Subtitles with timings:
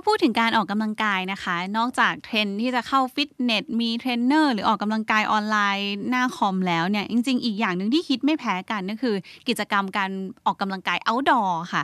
[0.00, 9.14] าพูดถึงการออกกำลังกายนะคะ นอกจากเทรนด์ที่จะเข้าฟิตเนส มีเทรนเนอร์หรือออกกำลังกายออนไลน์หน้าคอมแล้วเนี่ย จริง ๆ อีกอย่างหนึ่งที่ฮิตไม่แพ้กันก็คือ
[9.48, 10.10] กิจกรรมการ
[10.46, 11.82] ออกกำลังกาย outdoor ค่ะ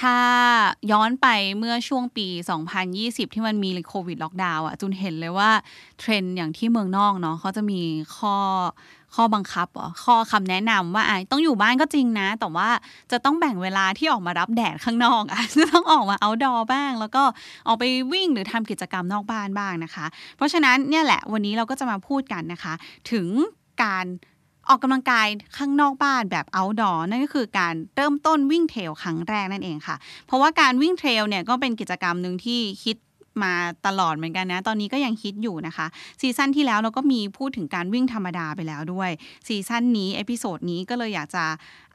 [0.00, 0.16] ถ้า
[0.90, 1.26] ย้อนไป
[1.58, 2.26] เมื่อช่วงปี
[2.80, 5.50] 2020 ที่มันมีโควิดล็อกดาวน์อะจุนเห็นเลยว่า
[6.00, 7.80] เทรนอย่างที่เมืองนอกเนาะเขาจะมี
[8.16, 8.36] ข้อ
[9.14, 12.68] ข้อบังคับเหรอข้อคำแนะนำว่าอะต้องอยู่บ้านก็จริงนะ แต่ว่า
[13.12, 17.22] จะต้องแบ่งเวลาที่ออกมารับแดดข้างนอกอะจะต้องออกมา outdoor บ้าง แล้วก็
[17.66, 22.74] ออกไปวิ่งหรือทำกิจกรรมนอกบ้านบ้างนะคะ เพราะฉะนั้นเนี่ยแหละวันนี้เราก็จะมาพูดกันนะคะ
[23.12, 23.26] ถึง
[23.82, 24.06] การ
[24.68, 32.96] ออกกำลังกายข้างนอกบ้านแบบ outdoor นั่นก็คือการเริ่มต้นวิ่งเทรลครั้งแรกนั่นเองค่ะ เพราะว่าการวิ่งเทรลเนี่ยก็เป็นกิจกรรมหนึ่งที่ฮิต
[33.44, 33.52] มา
[33.86, 35.86] ตลอดเหมือนกันนะ ตอนนี้ก็ยังฮิตอยู่นะคะ
[36.20, 39.10] season ที่แล้วเราก็มีพูดถึงการวิ่งธรรมดาไปแล้วด้วย
[39.46, 41.44] season นี้ episode นี้ก็เลยอยากจะ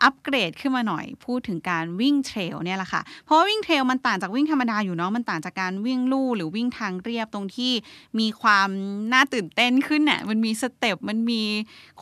[0.03, 7.71] อัปเกรดขึ้นมาหน่อย พูดถึงการวิ่งเทรลเนี่ยแหละค่ะ เพราะว่าวิ่งเทรลมันต่างจากวิ่งธรรมดาอยู่เนาะ มันต่างจากการวิ่งลู่หรือวิ่งทางเรียบตรงที่
[8.19, 8.69] มีความ
[9.13, 11.41] น่าตื่นเต้นขึ้นน่ะ มันมี step มันมี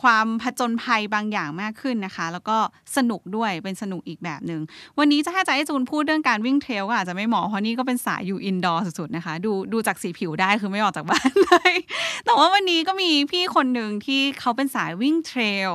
[0.01, 2.57] ความผจญภัยบางอย่างมากขึ้นนะคะ แล้วก็
[2.95, 4.61] สนุกด้วย เป็นสนุกอีกแบบหนึ่ง
[4.99, 11.73] วันนี้จะให้จูนจูนพูดเรื่องการวิ่งเทรลก็อาจจะไม่เหมาะ เพราะนี่ก็เป็นสายอยู่ indoor สุดๆนะคะดูดูจากสีผิวได้คือไม่ออกจากบ้านเลย
[12.25, 15.71] แต่ว่าวันนี้ก็มีพี่คนหนึ่งที่เขาเป็นสายวิ่งเทรล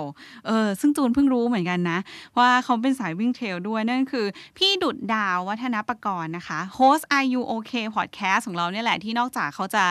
[0.47, 1.99] เออซึ่งจูนเพิ่งรู้เหมือนกันนะ
[2.39, 4.27] ว่าเขาเป็นสายวิ่งเทรลด้วยนั่นคือ
[4.59, 9.85] พี่ดุจดาววัฒนปกรณ์นะคะ host Are You OK Podcast ของเราเนี่ยแหละที่นอกจากเขาจะ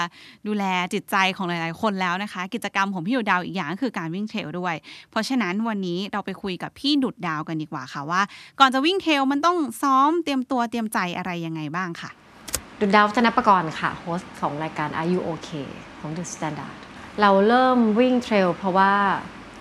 [0.47, 4.75] ดูแลจิตใจของหลาย ๆ คนแล้วนะคะ กิจกรรมของพี่ดุจดาวอีกอย่างก็คือการวิ่งเทรลด้วย
[5.11, 8.21] เพราะฉะนั้นวันนี้เราไปคุยกับพี่ดุจดาวกันดีกว่าค่ะว่า
[8.59, 12.11] ก่อนจะวิ่งเทรลมันต้องซ้อมเตรียมตัวเตรียมใจอะไรยังไงบ้างค่ะ
[12.79, 15.49] ดุจดาว วัฒนปกรณ์ค่ะ host ของรายการ Are You OK
[15.99, 16.77] ของ The Standard
[17.21, 18.91] เราเริ่มวิ่งเทรลเพราะว่า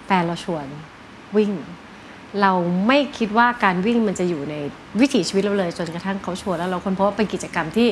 [0.06, 0.66] แฟนเราชวน
[1.36, 1.52] วิ่ง
[2.40, 2.52] เรา
[2.86, 4.54] ไม่คิดว่าการวิ่งมันจะอยู่ใน
[5.00, 7.88] วิถีชีวิตเราเลย จนกระทั่งเขาชวนแล้วเราค้นพบว่าเป็นกิจกรรมที่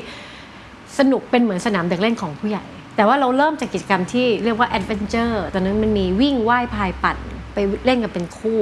[0.99, 2.65] สนุกเป็นเหมือนสนามเด็กเล่นของผู้ใหญ่
[2.97, 7.17] แต่ว่าเราเริ่มจากกิจกรรมที่เรียกว่า adventure ตอนนั้นมันมีวิ่งว่ายพายปั่น
[7.55, 8.61] ไปเล่นกันเป็นคู่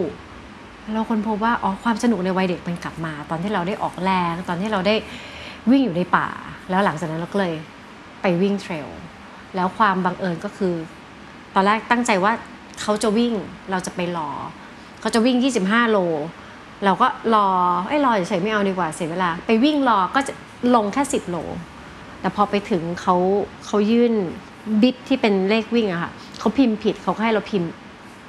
[0.95, 4.95] เราค้นพบว่าอ๋อความสนุกในวัยเด็กมันกลับมา ตอนที่เราได้ออกแรง ตอนที่เราได้
[5.71, 6.29] วิ่งอยู่ในป่า
[6.71, 7.55] แล้วหลังจากนั้นเราก็เลย
[8.23, 8.89] ไปวิ่งเทรล
[9.57, 10.75] แล้วความบังเอิญก็คือ
[11.55, 12.33] ตอนแรกตั้งใจว่า
[12.81, 13.35] เขาจะวิ่ง
[13.71, 14.31] เราจะไปรอ
[15.01, 15.99] เขาจะวิ่ง 25 โล
[16.85, 17.47] เราก็รอ
[17.89, 20.33] ไอ้รอเฉยไม่เอาดีกว่าเสียเวลา ไปวิ่งรอก็จะ
[20.75, 21.37] ลงแค่ 10 โล
[22.21, 23.17] แต่พอไปถึงเขา
[23.67, 24.13] เขายื่น
[24.83, 27.71] บิดที่เป็นเลขวิ่งอะค่ะเขาพิมพ์ผิดเขาก็ให้เราพิมพ์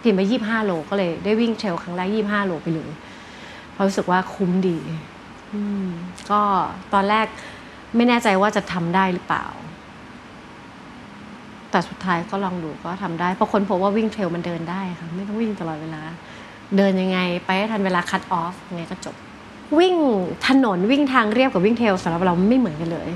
[0.04, 2.90] พิมพ์ไป 25 โล ก็เลยได้วิ่งเทรลครั้งแรก 25 โลไปเลย
[3.72, 4.78] เพราะรู้สึกว่าคุ้มดี
[6.32, 6.42] ก็
[6.94, 7.28] ตอนแรก
[7.96, 9.46] ไม่แน่ใจว่าจะทำได้หรือเปล่า
[11.72, 16.02] แต่สุดท้ายก็ลองดูก็ทำได้ เพราะคนพบว่าวิ่งเทรลมันเดินได้ค่ะ ไม่ต้องวิ่งตลอดเวลา
[16.78, 19.16] เดินยังไง ไปให้ทันเวลาคัตออฟยังไงก็จบ
[19.80, 19.96] วิ่ง
[20.48, 23.10] ถนนวิ่งทางเรียบกับวิ่งเทรลสำหรับเราไม่เหมือนกันเลย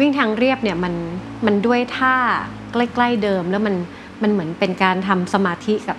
[0.00, 0.94] วิ่งทางเรียบเนี่ยมัน
[1.46, 2.16] มันด้วยท่า
[2.72, 3.74] ใกล้ๆเดิมแล้วมัน
[4.22, 5.98] มันเหมือนเป็นการทำสมาธิกับ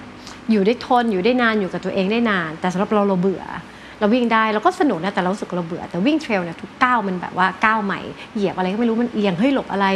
[0.51, 3.43] อยู่ได้ทนอยู่ได้นานอยู่กับตัวเองได้นาน แต่สำหรับเราเราเบื่อ
[4.03, 8.00] เราวิ่งได้เราก็สนุกนะแต่เราสึกเราเบื่อแต่วิ่งเทรลเนี่ยทุกก้าวมันแบบว่าก้าวใหม่
[8.36, 9.88] เหยียบอะไรก็ไม่รู้มันเอียงเฮ้ยหลบอะไร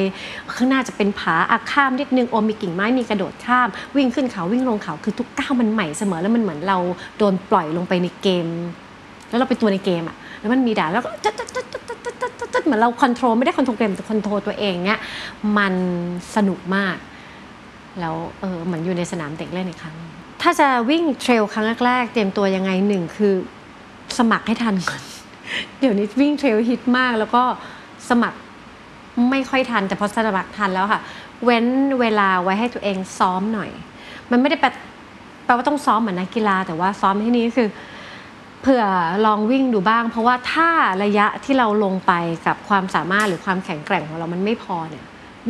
[0.55, 6.77] ข้างหน้าจะเป็นผาอักข้ามนิดนึงโอมีกิ่งไม้มีกระโดดข้าม วิ่งขึ้นเขาวิ่งลงเขาคือทุกก้าวมันใหม่เสมอแล้วมันเหมือนเรา
[7.17, 8.47] โดนปล่อยลงไปในเกม
[9.29, 14.99] แล้วเราเป็นตัวในเกมอะแล้วมันมีด่านแล้วก็จัดจัดจัดจัดจัดจัดจัดจัดเหมือนเรา control ไม่ได้ control เกมแต่ control ตัวเองเนี่ย
[15.57, 15.73] มัน
[16.35, 16.97] สนุกมาก
[17.99, 19.95] แล้วเออเหมือนอยู่ในสนามเด็กเล่นอีกครั้ง
[20.41, 23.33] ถ้าจะวิ่งเทรลครั้งแรกๆเตรียมตัวยังไงหนึ่งคือ
[24.17, 25.01] สมัครให้ทันก่อน
[25.79, 27.43] เดี๋ยวนี้วิ่งเทรลฮิตมาก แล้วก็
[28.09, 28.37] สมัคร
[29.31, 31.01] ไม่ค่อยทัน แต่พอสมัครทันแล้วค่ะ
[31.43, 31.65] เว้น
[31.99, 33.69] เวลาไว้ให้ตัวเองซ้อมหน่อย
[34.31, 34.69] มันไม่ได้แปล
[35.45, 37.69] แปลว่าต้องซ้อมเหมือนนักกีฬา แต่ว่าซ้อมที่นี้คือ
[38.61, 38.83] เผื่อ
[39.25, 40.69] ลองวิ่งดูบ้าง เพราะว่าถ้า
[41.03, 42.13] ระยะที่เราลงไป
[42.47, 45.03] กับความสามารถหรือความแข็งแกร่งของเรามันไม่พอเนี่ย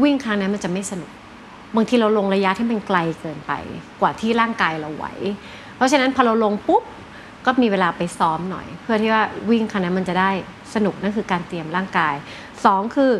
[0.04, 1.12] วิ่งครั้งนั้นมันจะไม่สนุก
[1.76, 3.52] บางทีเราลงระยะที่มันไกลเกินไป
[4.02, 5.06] กว่าที่ร่างกายเราไหว
[5.76, 6.84] เพราะฉะนั้นพอเราลงปุ๊บ
[7.48, 10.32] ก็มีเวลาไปซ้อมหน่อย เพื่อที่ว่าวิ่งครั้งนั้นมันจะได้
[10.76, 12.16] สนุกนั่นคือการเตรียมร่างกาย
[12.66, 13.12] สองคือ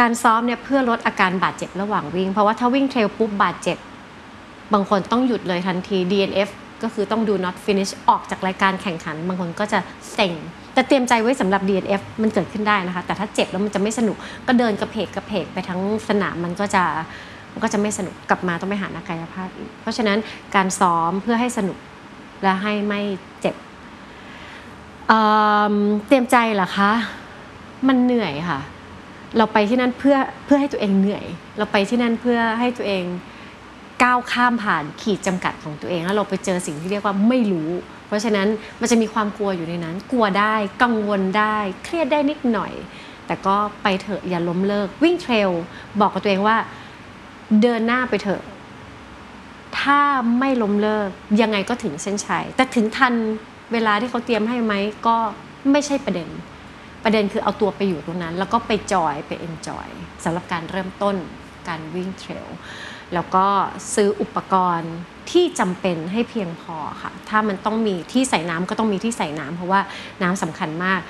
[0.00, 3.78] การซ้อมเนี่ยเพื่อลดอาการบาดเจ็บระหว่างวิ่ง เพราะว่าถ้าวิ่งเทรลปุ๊บบาดเจ็บ
[4.72, 6.48] บางคนต้องหยุดเลยทันที DNF
[6.82, 9.78] ก็คือต้องดู not finish ออกจากรายการแข่งขัน บางคนก็จะ
[10.12, 10.32] เซ็ง
[10.74, 14.16] แต่เตรียมใจไว้สำหรับ DNF มันเกิดขึ้นได้นะคะ แต่ถ้าเจ็บแล้วมันจะไม่สนุก
[14.46, 16.84] ก็เดินกระเพกกระเพกไปทั้งสนามมันก็จะ
[17.52, 20.18] มันก็จะไม่สนุกกลับมาต้องไปหานักกายภาพอีก เพราะฉะนั้น
[20.54, 21.78] การซ้อมเพื่อให้สนุก
[22.42, 23.00] และให้ไม่
[23.40, 23.54] เจ็บ
[26.06, 26.92] เตรียมใจเหรอคะ
[27.88, 28.60] มันเหนื่อยค่ะ
[29.36, 31.24] เราไปที่นั่นเพื่อเพื่อให้ตัวเองเหนื่อย
[31.58, 33.04] เราไปที่นั่นเพื่อให้ตัวเอง
[34.02, 37.70] ก้าวข้ามผ่านขีดจำกัดของตัวเองแล้วเราไปเจอสิ่งที่เรียกว่าไม่รู้
[38.06, 38.48] เพราะฉะนั้น
[38.80, 42.72] มันจะมีความกลัวอยู่ในนั้น กลัวได้กังวลได้ เครียดได้นิดหน่อย
[43.26, 45.50] แต่ก็ไปเถอะอย่าล้มเลิก วิ่งเทรล
[46.00, 46.56] บอกกับตัวเองว่า
[47.62, 48.42] เดินหน้าไปเถอะ
[49.80, 50.00] ถ้า
[50.38, 51.08] ไม่ล้มเลิก
[51.40, 53.14] ยังไงก็ถึงเส้นชัยแต่ถึงทัน
[53.72, 54.74] เวลาที่เขาเตรียมให้ไหม
[55.06, 55.16] ก็
[55.72, 56.28] ไม่ใช่ประเด็น
[57.04, 59.88] ประเด็นคือเอาตัวไปอยู่ตรงนั้น แล้วก็ไปจอยไปเอนจอย
[60.24, 61.16] สำหรับการเริ่มต้น
[61.68, 62.46] การวิ่งเทรล
[63.14, 63.46] แล้วก็
[63.94, 64.92] ซื้ออุปกรณ์
[65.30, 69.80] ที่จำเป็นให้เพียงพอค่ะ ถ้ามันต้องมีที่ใส่น้ำก็ต้องมีที่ใส่น้ำเพราะว่า
[70.22, 71.00] น้ำสำคัญมาก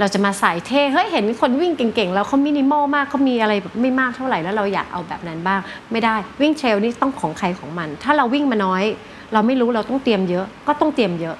[0.00, 5.60] เราจะมาใส่เท่เฮ้ยเห็นคนวิ่งเก่งๆ แล้วเขามินิมอลมากเขามีอะไรแบบไม่มากเท่าไหร่แล้วเราอยากเอาแบบนั้นบ้าง
[5.92, 8.82] ไม่ได้วิ่งเทรลนี่ต้องของใครของมัน ถ้าเราวิ่งมาน้อย
[9.32, 11.36] เราไม่รู้เราต้องเตรียมเยอะก็ต้องเตรียมเยอะ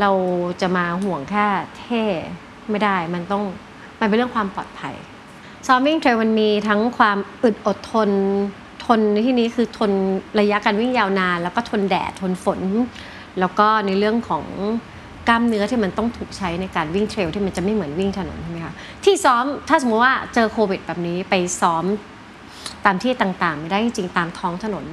[0.00, 0.10] เรา
[0.60, 1.46] จะมาห่วงแค่
[1.78, 2.04] เท่
[2.70, 3.42] ไม่ได้มันต้อง
[4.00, 4.94] มันเป็นเรื่องความปลอดภัย
[5.66, 8.10] ซ้อมวิ่งเทรลมันมีทั้งความอึดอดทน
[8.86, 9.90] ทนในที่นี้คือทน
[10.40, 12.60] ระยะการวิ่งยาวนาน แล้วก็ทนแดดทนฝน
[13.40, 14.44] แล้วก็ในเรื่องของ
[15.28, 21.84] กล้ามเนื้อที่มันต้องถูกใช้ในการวิ่งเทรลที่มันจะไม่เหมือนวิ่งถนนใช่ไหมคะที่ซ้อมถ้าสมมติว่าเจอโควิดแบบนี้ไปซ้อม
[22.84, 24.84] ตามที่ต่างๆ ไม่ได้จริงๆตามท้องถนน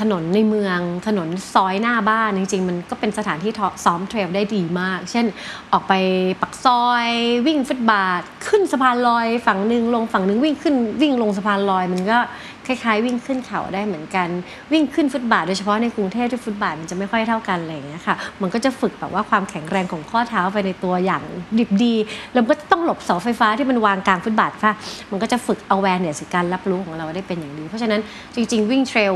[0.00, 3.52] ถนนในเมืองถนนซอยหน้าบ้านจริงๆ มันก็เป็นสถานที่
[3.84, 5.26] ซ้อมเทรลได้ดีมาก เช่น
[5.72, 5.92] ออกไป
[6.40, 7.06] ปักซอย
[7.46, 12.18] วิ่งฟุตบาท ขึ้นสะพานลอยฝั่งหนึ่งลงฝั่งหนึ่งวิ่งขึ้นวิ่งลงสะพานลอย มันก็
[12.66, 14.28] คล้ายๆ วิ่งขึ้นเขาได้เหมือนกัน
[14.72, 21.22] วิ่งขึ้นฟุตบาทโดยเฉพาะในกรุงเทพที่ฟุตบาทมันจะไม่ค่อยเท่ากันอะไรอย่างเงี้ยค่ะมันก็จะฝึกแบบว่าความแข็งแรงของข้อเท้าไปในตัวอย่าง
[21.58, 21.94] ดิบดี
[22.34, 24.72] แล้วก็ต้องหลบเสาไฟฟ้าที่มันวางกลางฟุตบาทค่ะ
[25.10, 28.00] มันก็จะฝึก awareness การรับรู้ของเราได้เป็นอย่างดี เพราะฉะนั้น
[28.34, 29.14] จริง ๆ วิ่งเทรล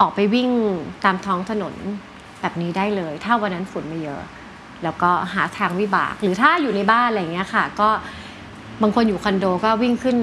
[0.00, 0.50] ออกไปวิ่ง
[1.04, 1.74] ตามท้องถนน
[2.40, 4.22] แบบนี้ได้เลย ถ้าวันนั้นฝุ่นไม่เยอะ
[4.84, 7.88] แล้วก็หาทางวิบาก หรือถ้าอยู่ในบ้านอะไรอย่างเงี้ยค่ะ ก็
[8.82, 10.16] บางคนอยู่คอนโดก็วิ่งขึ้น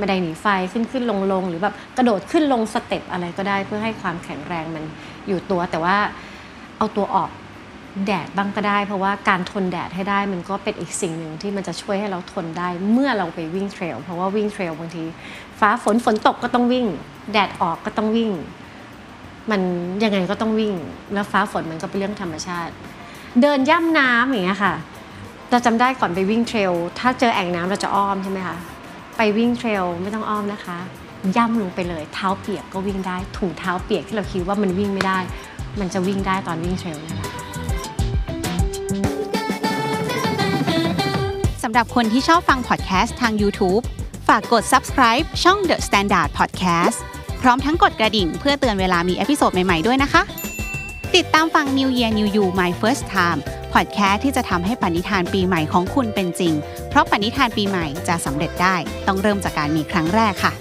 [0.00, 4.84] บันไดหนีไฟขึ้นขึ้นลงลงหรือแบบกระโดดขึ้นลง step อะไรก็ได้เพื่อให้ความแข็งแรงมัน
[5.28, 5.96] อยู่ตัว แต่ว่า
[6.78, 7.30] เอาตัวออก
[8.06, 15.04] แดดบ้างก็ได้ เพราะว่าการทนแดดให้ได้มันก็เป็นอีกสิ่งหนึ่งที่มันจะช่วยให้เราทนได้เมื่อเราไปวิ่งเทรลเพราะว่าวิ่งเทรลบางที
[15.60, 16.86] ฟ้าฝนฝนตกก็ต้องวิ่ง
[17.32, 18.30] แดดออกก็ต้องวิ่ง
[19.50, 19.60] มัน
[20.04, 20.74] ยังไงก็ต้องวิ่ง
[21.12, 22.72] แล้วฟ้าฝนมันก็เป็นเรื่องธรรมชาติ
[23.40, 24.74] เดินย่ำน้ำอย่างเงี้ยค่ะ
[25.50, 28.56] เราจำได้ก่อนไปวิ่งเทรลถ้าเจอแอ่งน้ำเราจะอ้อมใช่ไหมคะ
[29.16, 30.78] ไปวิ่งเทรลไม่ต้องอ้อมนะคะ
[31.36, 35.18] ย่ำลงไปเลย เท้าเปียกก็วิ่งได้ถุงเท้าเปียกที่เราคิดว่ามันวิ่งไม่ได้
[35.80, 37.30] มันจะวิ่งได้ตอนวิ่งเทรลนั่นแหละ
[41.62, 43.82] สำหรับคนที่ชอบฟังพอดแคสต์ทาง YouTube
[44.28, 46.98] ฝากกด subscribe ช่อง The Standard Podcast
[47.46, 50.22] พร้อมทั้งกดกระดิ่งเพื่อเตือนเวลามี episode ใหม่ ๆ ด้วยนะคะ
[51.16, 53.40] ติดตามฟัง New Year New You My First Time
[53.72, 56.52] พอดแคสต์ที่จะทำให้ปณิธานปีใหม่ของคุณเป็นจริง
[56.88, 58.76] เพราะปณิธานปีใหม่จะสำเร็จได้
[59.06, 60.52] ต้องเริ่มจากการมีครั้งแรกค่ะ